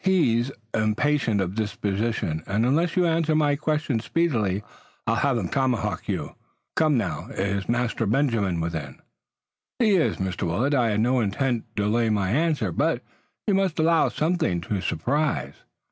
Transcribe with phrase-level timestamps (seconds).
[0.03, 4.63] He's impatient of disposition and unless you answer my question speedily
[5.05, 6.33] I'll have him tomahawk you.
[6.75, 8.99] Come now, is Master Benjamin within?"
[9.77, 10.47] "He is, Mr.
[10.47, 10.73] Willet.
[10.73, 13.03] I had no intent to delay my answer, but
[13.45, 15.53] you must allow something to surprise."